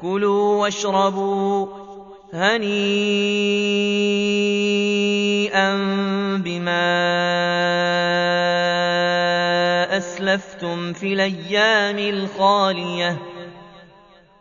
كلوا 0.00 0.62
واشربوا 0.62 1.66
هنيئا 2.32 2.64
بما 6.36 6.94
أسلفتم 9.96 10.92
في 10.92 11.12
الأيام 11.12 11.98
الخالية. 11.98 13.18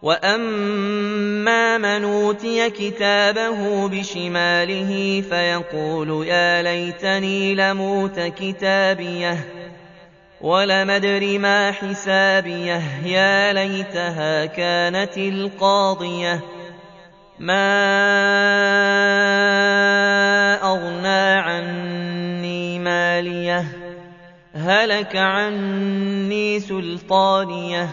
وأما 0.02 1.78
من 1.78 2.04
أوتي 2.04 2.70
كتابه 2.70 3.88
بشماله 3.88 5.24
فيقول 5.30 6.28
يا 6.28 6.62
ليتني 6.62 7.56
لموت 7.56 8.20
كتابيه. 8.20 9.63
ولم 10.44 10.90
أدر 10.90 11.40
ما 11.40 11.72
حسابيه 11.72 12.82
يا 13.06 13.54
ليتها 13.54 14.46
كانت 14.46 15.18
القاضية. 15.18 16.40
ما 17.40 17.74
أغنى 20.64 21.40
عني 21.40 22.80
مالية 22.80 23.66
هلك 24.54 25.16
عني 25.16 26.60
سلطانية. 26.60 27.90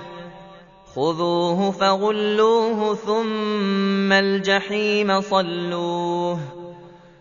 خذوه 0.94 1.70
فغلوه 1.70 2.94
ثم 2.94 4.12
الجحيم 4.12 5.20
صلوه. 5.20 6.59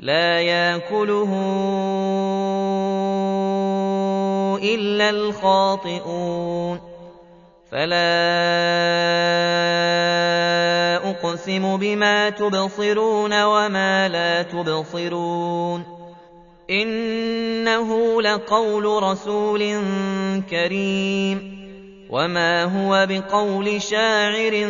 لا 0.00 0.40
ياكله 0.40 1.32
إلا 4.62 5.10
الخاطئون. 5.10 6.80
فلا 7.72 7.98
أقسم 11.10 11.76
بما 11.76 12.30
تبصرون 12.30 13.42
وما 13.42 14.08
لا 14.08 14.42
تبصرون. 14.42 15.84
إنه 16.70 18.22
لقول 18.22 19.02
رسول 19.02 19.82
كريم. 20.50 21.58
وما 22.10 22.64
هو 22.64 23.06
بقول 23.10 23.82
شاعر 23.82 24.66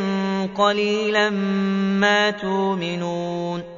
قليلا 0.59 1.31
ما 2.01 2.31
تؤمنون. 2.31 3.78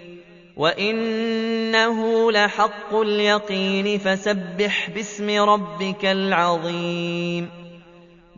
وإنه 0.57 2.31
لحق 2.31 2.95
اليقين 2.95 3.97
فسبح 3.97 4.89
باسم 4.89 5.29
ربك 5.29 6.05
العظيم 6.05 7.60